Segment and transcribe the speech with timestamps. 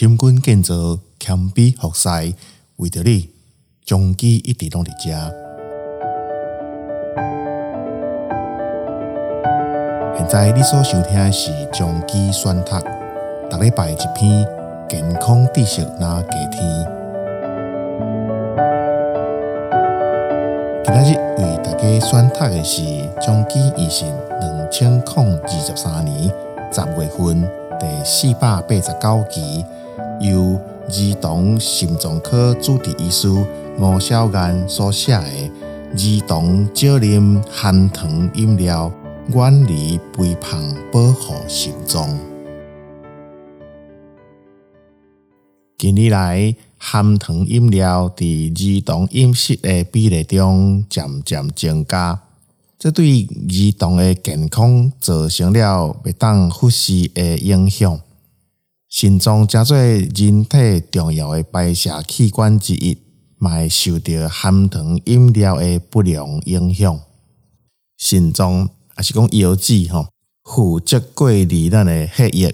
[0.00, 2.08] 深耕建造，谦卑服侍，
[2.76, 3.30] 为着你，
[3.84, 5.10] 终期一直拢伫遮。
[10.16, 12.78] 现在你所收听的是终期选读，
[13.50, 14.46] 逐礼拜一篇
[14.88, 16.62] 健康知识那加添。
[20.84, 22.84] 今日为大家选读的是
[23.20, 24.08] 终期医生
[24.38, 26.32] 两千零二十三年
[26.70, 27.42] 十月份
[27.80, 29.64] 第四百八十九期。
[30.20, 30.58] 由
[30.88, 33.28] 儿童心脏科主治医师
[33.78, 35.20] 吴小燕所写的
[35.94, 38.92] 《儿童少啉含糖饮料，
[39.34, 40.62] 远离肥胖，
[40.92, 42.08] 保护心脏》。
[45.76, 52.20] 近年来，含糖饮料在儿童饮食的比例中渐渐增加，
[52.78, 58.00] 这对儿童的健康造成了不当忽视的影响。
[59.00, 62.98] 心脏正做人体重要的排泄器官之一，
[63.36, 66.98] 嘛受到含糖饮料的不良影响。
[67.96, 70.08] 心脏也是讲腰子吼，
[70.42, 72.52] 负责过滤咱的血液、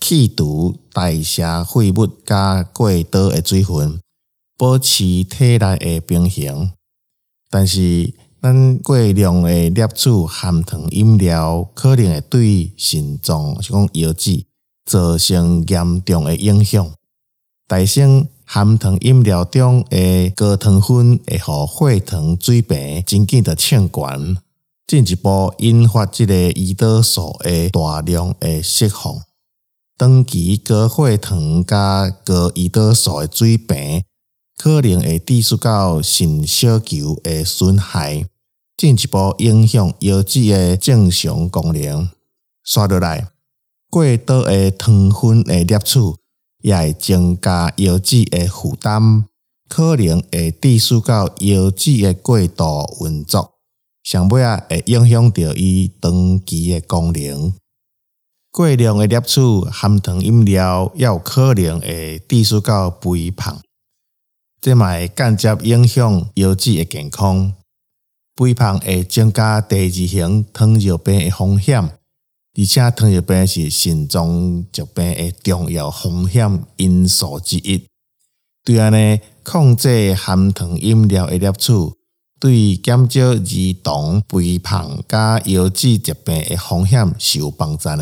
[0.00, 4.00] 去除代谢废物加过多的水分，
[4.56, 6.70] 保持体内的平衡。
[7.50, 14.42] 但是，咱过量的摄取含糖饮料，可能会对心脏是讲腰子。
[14.90, 16.92] 造成严重的影响。
[17.68, 24.36] 大声含糖饮料中的高糖分会让血糖水平真紧的纤悬，
[24.88, 29.22] 进一步引发这个胰岛素的大量的释放。
[29.96, 34.02] 长期高血糖加高胰岛素的水平，
[34.56, 38.26] 可能会致使到肾小球的损害，
[38.76, 42.10] 进一步影响腰子的正常功能。
[42.64, 43.28] 刷落来。
[43.90, 45.98] 过多的糖分的摄取，
[46.62, 49.24] 也会增加腰子的负担，
[49.68, 53.54] 可能会致使到腰子的过度运作，
[54.04, 57.52] 上尾啊会影响到伊长期的功能。
[58.52, 63.60] 过量的摄取含糖饮料，也有可能会致使到肥胖，
[64.60, 67.52] 这嘛会间接影响腰子的健康。
[68.36, 71.90] 肥胖会增加第二型糖尿病的风险。
[72.58, 77.86] 而且糖尿病是心脏疾病的重要风险因素之一。
[78.64, 81.72] 对安尼，控制含糖饮料的摄取，
[82.38, 87.96] 对减少儿童肥胖加腰子疾病的风险是有帮助的。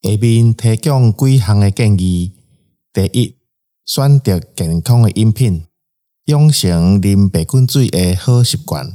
[0.00, 2.32] 下面提供几项的建议：
[2.92, 3.34] 第一，
[3.84, 5.64] 选择健康的饮品，
[6.26, 8.94] 养成啉白滚水的好习惯。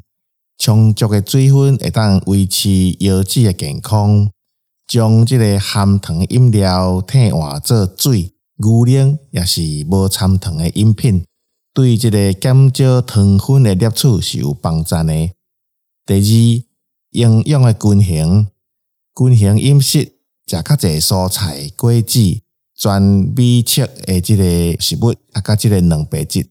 [0.58, 4.30] 充足的水分会当维持腰子的健康。
[4.88, 11.26] 将这个含糖饮料替换做水、牛奶，也是无掺糖的饮品，
[11.74, 15.30] 对这个减少糖分的摄取是有帮助的。
[16.06, 16.64] 第二，
[17.12, 18.48] 营养的均衡，
[19.16, 20.00] 均衡饮食，
[20.46, 22.42] 食较侪蔬菜、果子、
[22.76, 26.48] 全米色的这个食物，啊，甲这个蛋白质，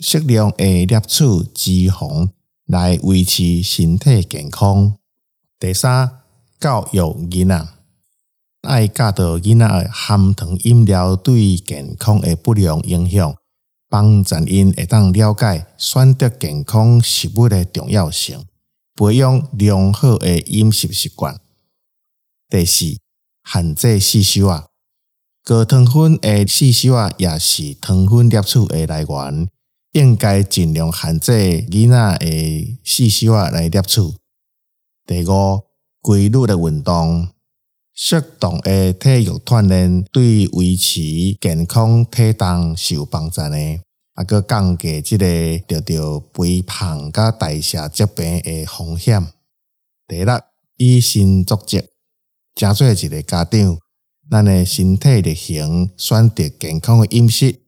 [0.00, 2.30] 适量的摄取脂肪，
[2.66, 4.94] 来维持身体健康。
[5.60, 6.10] 第三，
[6.58, 7.68] 教育囡仔。
[8.62, 13.36] 爱教导囡仔含糖饮料对健康的不良影响，
[13.88, 18.44] 帮助因会当了解选择健康食物的重要性，
[18.96, 21.38] 培养良好的饮食习惯。
[22.48, 22.98] 第四，
[23.44, 24.66] 限制细小啊，
[25.44, 29.48] 高糖分的细小啊，也是糖分摄取的来源，
[29.92, 31.32] 应该尽量限制
[31.70, 34.00] 囡仔的细小啊来摄取。
[35.06, 35.62] 第五，
[36.08, 37.28] 规律的运动。
[37.92, 41.02] 适当的体育锻炼对维持
[41.38, 43.80] 健康体重是有帮助的，
[44.14, 49.26] 啊，搁降低这个得到肥胖加代谢疾病的风险。
[50.06, 50.40] 第六，
[50.78, 51.84] 以身作则，
[52.54, 53.78] 正做一个家长，
[54.30, 57.60] 咱的身体力行，选择健康的饮食，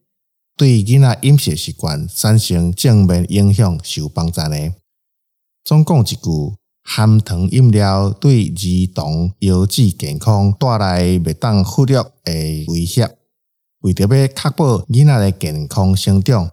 [0.57, 4.73] 对囡仔饮食习惯产生正面影响是有帮助的。
[5.63, 6.60] 总共一句。
[6.83, 13.17] 含糖饮料对儿童腰子健康带来不当忽略的威胁。
[13.81, 16.51] 为着要确保囡仔的健康成长，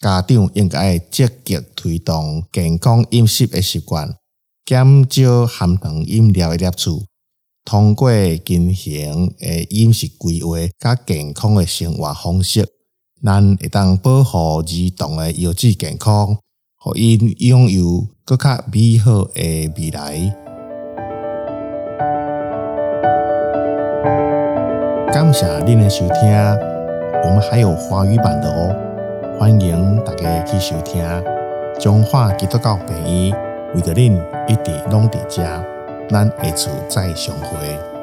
[0.00, 4.16] 家长应该积极推动健康饮食的习惯，
[4.64, 6.90] 减少含糖饮料的摄取，
[7.64, 8.10] 通过
[8.44, 12.68] 进行诶饮食规划加健康的生活方式，
[13.22, 16.36] 咱会当保护儿童的腰子健康，
[16.84, 18.06] 互因拥有。
[18.26, 20.34] 更加美好的未来。
[25.10, 26.30] 感谢您的收听，
[27.24, 28.76] 我们还有华语版的哦，
[29.38, 31.02] 欢迎大家去收听。
[31.80, 33.32] 中华基督教医
[33.74, 35.42] 为着恁一直拢伫遮，
[36.10, 37.93] 咱下次再相会。